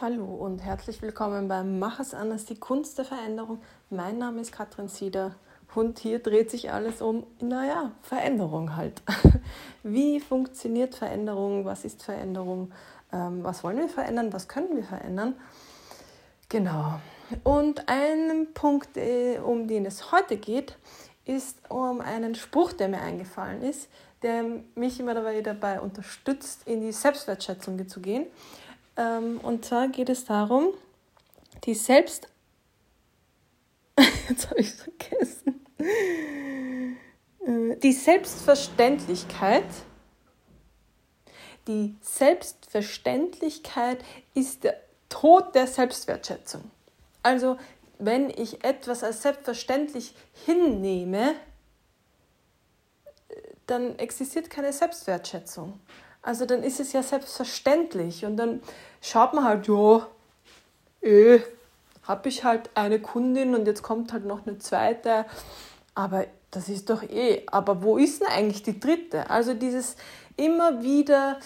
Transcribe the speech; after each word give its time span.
Hallo 0.00 0.24
und 0.24 0.58
herzlich 0.58 1.02
willkommen 1.02 1.46
beim 1.46 1.78
Mach 1.78 2.00
es 2.00 2.14
anders, 2.14 2.44
die 2.46 2.58
Kunst 2.58 2.98
der 2.98 3.04
Veränderung. 3.04 3.62
Mein 3.90 4.18
Name 4.18 4.40
ist 4.40 4.50
Katrin 4.50 4.88
Sieder 4.88 5.36
und 5.72 6.00
hier 6.00 6.18
dreht 6.18 6.50
sich 6.50 6.72
alles 6.72 7.00
um, 7.00 7.24
naja, 7.40 7.92
Veränderung 8.02 8.74
halt. 8.74 9.02
Wie 9.84 10.18
funktioniert 10.18 10.96
Veränderung? 10.96 11.64
Was 11.64 11.84
ist 11.84 12.02
Veränderung? 12.02 12.72
Ähm, 13.12 13.44
was 13.44 13.62
wollen 13.62 13.78
wir 13.78 13.88
verändern? 13.88 14.32
Was 14.32 14.48
können 14.48 14.74
wir 14.74 14.82
verändern? 14.82 15.36
Genau. 16.48 16.98
Und 17.44 17.88
ein 17.88 18.48
Punkt, 18.52 18.96
äh, 18.96 19.38
um 19.38 19.68
den 19.68 19.86
es 19.86 20.10
heute 20.10 20.38
geht, 20.38 20.76
ist 21.24 21.58
um 21.70 22.00
einen 22.00 22.34
Spruch, 22.34 22.72
der 22.72 22.88
mir 22.88 23.00
eingefallen 23.00 23.62
ist, 23.62 23.88
der 24.22 24.44
mich 24.74 24.98
immer 24.98 25.14
dabei, 25.14 25.40
dabei 25.40 25.80
unterstützt, 25.80 26.66
in 26.66 26.80
die 26.80 26.90
Selbstwertschätzung 26.90 27.88
zu 27.88 28.00
gehen. 28.00 28.26
Ähm, 28.96 29.40
und 29.40 29.64
zwar 29.64 29.88
geht 29.88 30.08
es 30.08 30.24
darum, 30.24 30.68
die 31.64 31.74
Selbst... 31.74 32.28
Jetzt 34.28 34.50
habe 34.50 34.60
ich 34.60 34.68
es 34.68 34.82
vergessen. 34.82 35.66
Äh, 37.46 37.76
die 37.76 37.92
Selbstverständlichkeit. 37.92 39.64
Die 41.66 41.96
Selbstverständlichkeit 42.00 44.04
ist 44.34 44.64
der 44.64 44.76
Tod 45.08 45.54
der 45.54 45.66
Selbstwertschätzung. 45.66 46.70
Also, 47.22 47.56
wenn 47.98 48.28
ich 48.28 48.64
etwas 48.64 49.02
als 49.02 49.22
selbstverständlich 49.22 50.14
hinnehme, 50.44 51.34
dann 53.66 53.98
existiert 53.98 54.50
keine 54.50 54.72
Selbstwertschätzung. 54.72 55.80
Also 56.24 56.46
dann 56.46 56.62
ist 56.62 56.80
es 56.80 56.92
ja 56.92 57.02
selbstverständlich. 57.02 58.24
Und 58.24 58.36
dann 58.36 58.62
schaut 59.00 59.34
man 59.34 59.44
halt, 59.44 59.68
ja, 59.68 60.06
eh, 61.02 61.40
habe 62.02 62.28
ich 62.28 62.44
halt 62.44 62.70
eine 62.74 62.98
Kundin 62.98 63.54
und 63.54 63.66
jetzt 63.66 63.82
kommt 63.82 64.12
halt 64.12 64.24
noch 64.24 64.46
eine 64.46 64.58
zweite, 64.58 65.26
aber 65.94 66.26
das 66.50 66.68
ist 66.68 66.90
doch 66.90 67.02
eh, 67.02 67.42
aber 67.46 67.82
wo 67.82 67.96
ist 67.96 68.20
denn 68.20 68.28
eigentlich 68.28 68.62
die 68.62 68.78
dritte? 68.78 69.30
Also 69.30 69.54
dieses 69.54 69.96
immer 70.36 70.82
wieder 70.82 71.38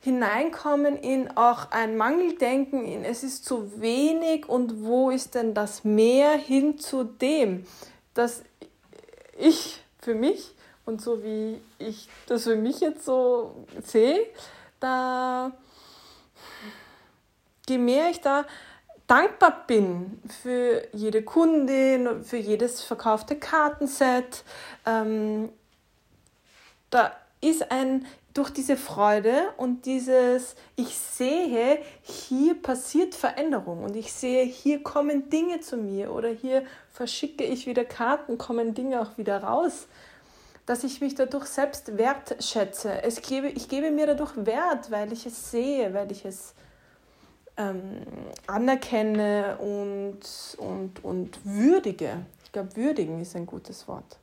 hineinkommen 0.00 0.96
in 0.96 1.36
auch 1.36 1.70
ein 1.70 1.96
Mangeldenken, 1.96 2.84
in 2.84 3.04
es 3.04 3.24
ist 3.24 3.44
zu 3.44 3.80
wenig 3.80 4.48
und 4.48 4.84
wo 4.84 5.10
ist 5.10 5.34
denn 5.34 5.54
das 5.54 5.84
mehr 5.84 6.32
hin 6.32 6.78
zu 6.78 7.04
dem, 7.04 7.66
dass 8.14 8.42
ich 9.36 9.82
für 10.00 10.14
mich 10.14 10.54
und 10.88 11.02
so 11.02 11.22
wie 11.22 11.60
ich 11.78 12.08
das 12.26 12.44
für 12.44 12.56
mich 12.56 12.80
jetzt 12.80 13.04
so 13.04 13.66
sehe, 13.84 14.18
da 14.80 15.52
je 17.68 17.76
mehr 17.76 18.08
ich 18.08 18.22
da 18.22 18.46
dankbar 19.06 19.64
bin 19.66 20.20
für 20.42 20.88
jede 20.92 21.22
Kundin, 21.22 22.24
für 22.24 22.38
jedes 22.38 22.82
verkaufte 22.82 23.36
Kartenset, 23.36 24.44
ähm, 24.86 25.50
da 26.88 27.12
ist 27.42 27.70
ein 27.70 28.06
durch 28.32 28.50
diese 28.50 28.76
Freude 28.76 29.52
und 29.58 29.84
dieses, 29.84 30.54
ich 30.76 30.96
sehe, 30.96 31.82
hier 32.02 32.54
passiert 32.54 33.14
Veränderung 33.14 33.82
und 33.82 33.94
ich 33.94 34.12
sehe, 34.12 34.44
hier 34.44 34.82
kommen 34.82 35.28
Dinge 35.28 35.60
zu 35.60 35.76
mir 35.76 36.14
oder 36.14 36.30
hier 36.30 36.64
verschicke 36.92 37.44
ich 37.44 37.66
wieder 37.66 37.84
Karten, 37.84 38.38
kommen 38.38 38.74
Dinge 38.74 39.02
auch 39.02 39.18
wieder 39.18 39.42
raus 39.42 39.86
dass 40.68 40.84
ich 40.84 41.00
mich 41.00 41.14
dadurch 41.14 41.46
selbst 41.46 41.96
wertschätze. 41.96 43.02
Es 43.02 43.22
gebe, 43.22 43.48
ich 43.48 43.70
gebe 43.70 43.90
mir 43.90 44.06
dadurch 44.06 44.32
Wert, 44.36 44.90
weil 44.90 45.10
ich 45.14 45.24
es 45.24 45.50
sehe, 45.50 45.94
weil 45.94 46.12
ich 46.12 46.26
es 46.26 46.52
ähm, 47.56 48.02
anerkenne 48.46 49.56
und, 49.60 50.20
und, 50.58 51.02
und 51.02 51.40
würdige. 51.46 52.26
Ich 52.44 52.52
glaube, 52.52 52.76
würdigen 52.76 53.18
ist 53.18 53.34
ein 53.34 53.46
gutes 53.46 53.88
Wort. 53.88 54.18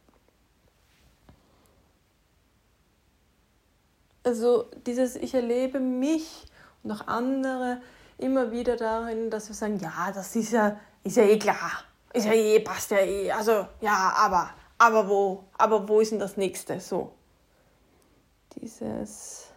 Also 4.24 4.66
dieses, 4.86 5.16
ich 5.16 5.34
erlebe 5.34 5.80
mich 5.80 6.46
und 6.84 6.92
auch 6.92 7.08
andere 7.08 7.81
immer 8.19 8.52
wieder 8.52 8.75
darin, 8.75 9.31
dass 9.31 9.48
wir 9.48 9.56
sagen, 9.56 9.80
ja, 9.80 10.12
das 10.14 10.36
ist 10.36 10.52
ja, 10.52 10.80
ist 11.03 11.18
ja 11.18 11.24
eh 11.24 11.40
klar, 11.40 11.72
ist 12.14 12.28
ja 12.28 12.34
eh, 12.34 12.59
passt 12.59 12.92
ja 12.92 13.00
eh, 13.00 13.31
also 13.31 13.68
ja, 13.81 14.14
aber 14.16 14.52
aber 14.85 15.09
wo, 15.09 15.44
aber 15.57 15.90
wo 15.90 16.00
ist 16.00 16.12
denn 16.12 16.19
das 16.19 16.38
nächste? 16.38 16.79
So. 16.79 17.12
Dieses, 18.56 19.47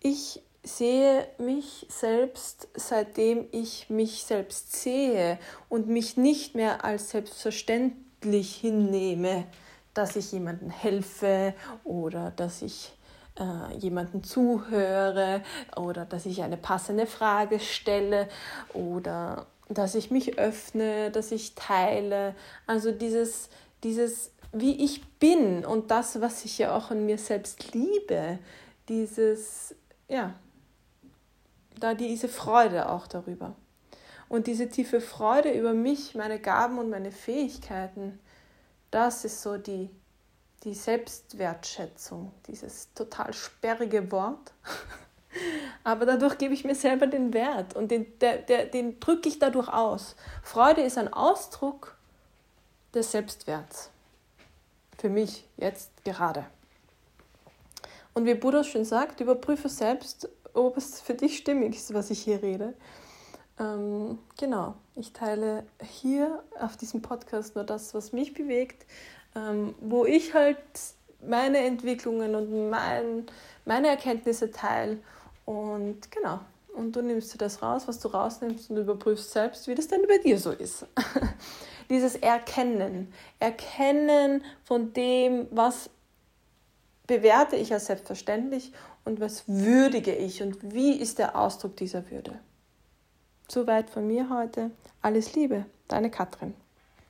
ich 0.00 0.42
sehe 0.64 1.28
mich 1.38 1.86
selbst, 1.88 2.68
seitdem 2.74 3.46
ich 3.52 3.88
mich 3.88 4.24
selbst 4.24 4.74
sehe 4.74 5.38
und 5.68 5.86
mich 5.86 6.16
nicht 6.16 6.56
mehr 6.56 6.84
als 6.84 7.10
selbstverständlich 7.10 8.56
hinnehme, 8.56 9.44
dass 9.94 10.16
ich 10.16 10.32
jemandem 10.32 10.70
helfe 10.70 11.54
oder 11.84 12.32
dass 12.32 12.62
ich 12.62 12.92
äh, 13.38 13.76
jemanden 13.76 14.24
zuhöre 14.24 15.42
oder 15.76 16.04
dass 16.04 16.26
ich 16.26 16.42
eine 16.42 16.56
passende 16.56 17.06
Frage 17.06 17.60
stelle 17.60 18.28
oder 18.74 19.46
dass 19.68 19.94
ich 19.94 20.10
mich 20.10 20.38
öffne, 20.38 21.10
dass 21.10 21.32
ich 21.32 21.54
teile. 21.54 22.34
Also 22.66 22.92
dieses, 22.92 23.48
dieses, 23.82 24.30
wie 24.52 24.84
ich 24.84 25.06
bin 25.18 25.64
und 25.64 25.90
das, 25.90 26.20
was 26.20 26.44
ich 26.44 26.58
ja 26.58 26.76
auch 26.76 26.90
an 26.90 27.06
mir 27.06 27.18
selbst 27.18 27.72
liebe, 27.74 28.38
dieses, 28.88 29.74
ja, 30.08 30.34
da 31.78 31.94
diese 31.94 32.28
Freude 32.28 32.88
auch 32.88 33.06
darüber. 33.06 33.54
Und 34.28 34.46
diese 34.46 34.68
tiefe 34.68 35.00
Freude 35.00 35.52
über 35.52 35.72
mich, 35.72 36.14
meine 36.14 36.40
Gaben 36.40 36.78
und 36.78 36.90
meine 36.90 37.12
Fähigkeiten, 37.12 38.18
das 38.90 39.24
ist 39.24 39.42
so 39.42 39.56
die, 39.56 39.90
die 40.64 40.74
Selbstwertschätzung, 40.74 42.32
dieses 42.46 42.92
total 42.94 43.32
sperrige 43.32 44.10
Wort. 44.10 44.52
Aber 45.84 46.06
dadurch 46.06 46.38
gebe 46.38 46.54
ich 46.54 46.64
mir 46.64 46.74
selber 46.74 47.06
den 47.06 47.32
Wert 47.32 47.76
und 47.76 47.90
den, 47.90 48.18
der, 48.18 48.38
der, 48.38 48.66
den 48.66 48.98
drücke 49.00 49.28
ich 49.28 49.38
dadurch 49.38 49.68
aus. 49.68 50.16
Freude 50.42 50.82
ist 50.82 50.98
ein 50.98 51.12
Ausdruck 51.12 51.96
des 52.94 53.12
Selbstwerts. 53.12 53.90
Für 54.98 55.08
mich 55.08 55.44
jetzt 55.56 55.90
gerade. 56.04 56.46
Und 58.14 58.24
wie 58.24 58.34
Buddha 58.34 58.64
schon 58.64 58.84
sagt, 58.84 59.20
überprüfe 59.20 59.68
selbst, 59.68 60.28
ob 60.54 60.76
es 60.76 61.00
für 61.00 61.14
dich 61.14 61.36
stimmig 61.36 61.76
ist, 61.76 61.92
was 61.92 62.10
ich 62.10 62.22
hier 62.22 62.42
rede. 62.42 62.74
Ähm, 63.58 64.18
genau, 64.38 64.74
ich 64.94 65.12
teile 65.12 65.64
hier 65.82 66.42
auf 66.58 66.76
diesem 66.76 67.02
Podcast 67.02 67.54
nur 67.54 67.64
das, 67.64 67.94
was 67.94 68.12
mich 68.12 68.34
bewegt, 68.34 68.86
ähm, 69.34 69.74
wo 69.80 70.04
ich 70.04 70.34
halt 70.34 70.56
meine 71.26 71.58
Entwicklungen 71.58 72.34
und 72.34 72.70
mein, 72.70 73.26
meine 73.64 73.88
Erkenntnisse 73.88 74.50
teile 74.50 74.98
und 75.46 76.10
genau, 76.10 76.40
und 76.74 76.94
du 76.94 77.00
nimmst 77.00 77.32
dir 77.32 77.38
das 77.38 77.62
raus, 77.62 77.88
was 77.88 77.98
du 78.00 78.08
rausnimmst 78.08 78.68
und 78.68 78.76
überprüfst 78.76 79.32
selbst, 79.32 79.66
wie 79.66 79.74
das 79.74 79.88
denn 79.88 80.02
bei 80.06 80.18
dir 80.18 80.38
so 80.38 80.50
ist. 80.50 80.86
Dieses 81.90 82.16
Erkennen, 82.16 83.12
Erkennen 83.38 84.44
von 84.64 84.92
dem, 84.92 85.46
was 85.50 85.88
bewerte 87.06 87.56
ich 87.56 87.72
als 87.72 87.86
selbstverständlich 87.86 88.72
und 89.04 89.20
was 89.20 89.44
würdige 89.46 90.14
ich 90.14 90.42
und 90.42 90.74
wie 90.74 90.92
ist 90.92 91.18
der 91.18 91.38
Ausdruck 91.38 91.76
dieser 91.76 92.10
Würde. 92.10 92.38
Soweit 93.48 93.88
von 93.88 94.06
mir 94.06 94.28
heute. 94.28 94.72
Alles 95.00 95.34
Liebe, 95.34 95.64
deine 95.86 96.10
Katrin. 96.10 96.54